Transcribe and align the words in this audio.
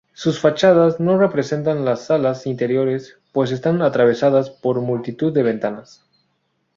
Sus 0.13 0.39
fachadas 0.39 0.99
no 0.99 1.15
respetan 1.19 1.85
las 1.85 2.05
salas 2.07 2.47
interiores, 2.47 3.19
pues 3.33 3.51
están 3.51 3.83
atravesadas 3.83 4.49
por 4.49 4.81
multitud 4.81 5.31
de 5.31 5.43
ventanas. 5.43 6.03